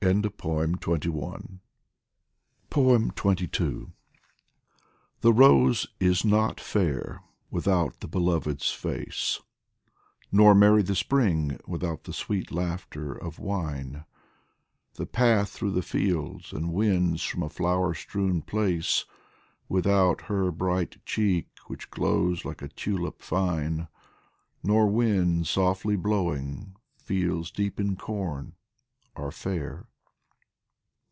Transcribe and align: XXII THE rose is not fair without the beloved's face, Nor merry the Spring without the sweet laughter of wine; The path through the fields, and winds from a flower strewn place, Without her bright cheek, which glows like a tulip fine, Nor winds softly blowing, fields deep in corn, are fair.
XXII 0.03 0.21
THE 0.81 1.61
rose 5.31 5.87
is 5.99 6.25
not 6.25 6.59
fair 6.59 7.21
without 7.51 7.99
the 7.99 8.07
beloved's 8.07 8.71
face, 8.71 9.39
Nor 10.31 10.55
merry 10.55 10.81
the 10.81 10.95
Spring 10.95 11.59
without 11.67 12.05
the 12.05 12.13
sweet 12.13 12.51
laughter 12.51 13.13
of 13.13 13.37
wine; 13.37 14.03
The 14.95 15.05
path 15.05 15.51
through 15.51 15.73
the 15.73 15.83
fields, 15.83 16.51
and 16.51 16.73
winds 16.73 17.21
from 17.21 17.43
a 17.43 17.49
flower 17.49 17.93
strewn 17.93 18.41
place, 18.41 19.05
Without 19.69 20.21
her 20.21 20.49
bright 20.49 20.97
cheek, 21.05 21.47
which 21.67 21.91
glows 21.91 22.43
like 22.43 22.63
a 22.63 22.69
tulip 22.69 23.21
fine, 23.21 23.87
Nor 24.63 24.87
winds 24.89 25.51
softly 25.51 25.95
blowing, 25.95 26.75
fields 26.97 27.51
deep 27.51 27.79
in 27.79 27.95
corn, 27.97 28.55
are 29.15 29.29
fair. 29.31 29.85